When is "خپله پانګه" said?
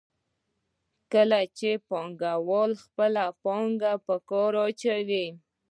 2.83-3.93